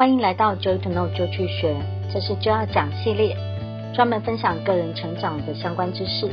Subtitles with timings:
[0.00, 1.76] 欢迎来到 Joy to Know 就去学，
[2.14, 3.36] 这是就要讲系列，
[3.92, 6.28] 专门分享个人成长的相关知识，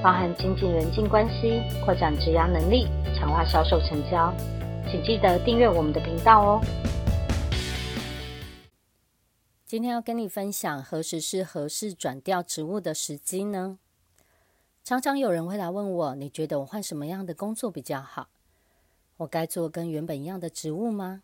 [0.00, 2.86] 包含经济人际关系、扩展职涯能力、
[3.16, 4.32] 强化销售成交。
[4.88, 6.60] 请记得订阅我们的频道哦。
[9.66, 13.80] 今天要跟你分享何时是合适转调职务的时机呢？
[14.84, 18.28] 常常有人会来问我，你觉得我换什么样的工作比较好？
[19.16, 21.22] 我该做跟原本一样的职务吗？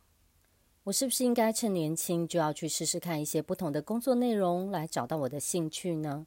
[0.84, 6.26] 我是不是应该趁年轻就要去试试看一些不同的工作内容，来找到我的兴趣呢？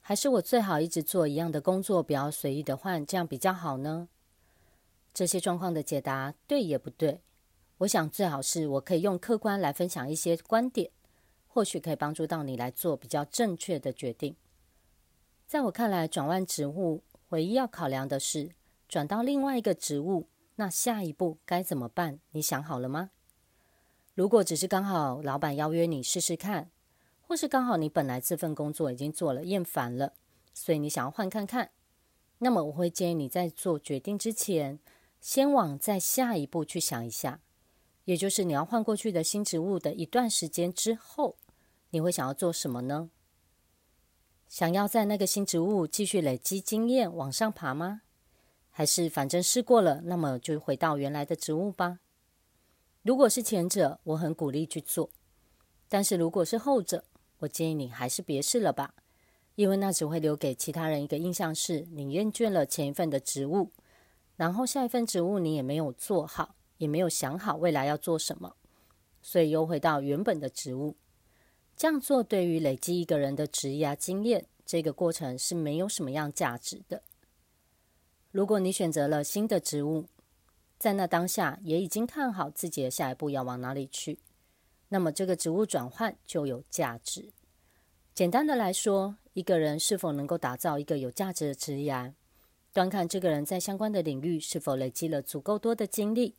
[0.00, 4.08] 还是我最好一直做一样的工作，不要随意的换，这样比较好呢？
[5.14, 7.22] 这些状况的解答对也不对。
[7.78, 10.90] 我想最好是我可以用客观来分享一些观点，
[11.48, 14.36] 或许可以帮助到你来做比较正确的决定。
[15.46, 18.50] 在我看来，转换职务唯一要考量的是
[18.86, 22.20] 转到另外一个职务，那下一步该怎么办？
[22.32, 23.12] 你想好了吗？
[24.20, 26.70] 如果只是刚好老板邀约你试试看，
[27.22, 30.12] 或是刚好你本来这份工作已经做了厌烦了，
[30.52, 31.70] 所以你想要换看看，
[32.36, 34.78] 那么我会建议你在做决定之前，
[35.22, 37.40] 先往再下一步去想一下，
[38.04, 41.36] 也就是你要换过去的新职务的一段时间之后，
[41.88, 43.08] 你会想要做什么呢？
[44.46, 48.02] 想要在那个新职务继续累积经验往上爬吗？
[48.68, 52.00] 还是反正试过了，那么就回到原来的职务吧？
[53.02, 55.08] 如果是前者，我很鼓励去做；
[55.88, 57.04] 但是如果是后者，
[57.38, 58.94] 我建议你还是别试了吧，
[59.54, 63.70] 因为那只会留给其他人一个印象是你厌倦了前一份的职务，
[64.36, 68.54] 然后下一份职务你也没有做好，也没有想好未来要做什么，
[69.22, 70.96] 所以又回到原本的职务。
[71.74, 77.02] 这样做对于累积一个人的职业经验，这个过程是没有什么样价值的。
[78.30, 80.04] 如果你选择了新的职务，
[80.80, 84.18] 在那当下，也已经看好自己的下一步要往哪里去，
[84.88, 87.30] 那么这个职务转换就有价值。
[88.14, 92.14] 简单的来说，一个人是否能够打造一个有价值的职业，
[92.72, 96.34] 端看这个人在相关的领域是否累积了足够多的经历，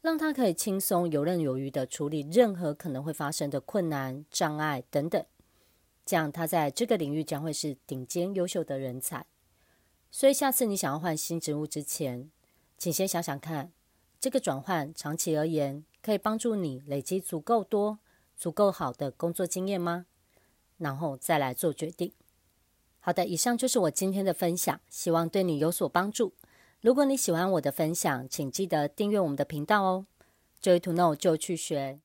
[0.00, 5.22] 让他可以轻松游刃有余地处理任何可能会发生的困难、障碍等等。
[6.06, 9.26] 这样，他在这个领域将会是顶尖优秀的人才。
[10.10, 12.30] 所以，下次你想要换新职务之前，
[12.78, 13.72] 请先想想看，
[14.20, 17.98] 这个转换长期而言可以帮助你累积足够多、
[18.36, 20.06] 足够好的工作经验吗？
[20.78, 22.12] 然后再来做决定。
[23.00, 26.34] 好的，以上就是我今天的分享，希望对你有所帮助。
[26.80, 30.06] 如果你喜欢我的分享，请记得订阅我们的频道哦。
[30.60, 32.00] Joy to Know 就去学。